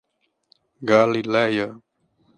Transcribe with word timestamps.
Galileia 0.91 1.69